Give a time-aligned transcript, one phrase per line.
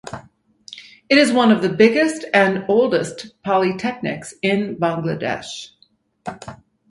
[1.09, 5.67] It is one of the biggest and oldest polytechnics in Bangladesh.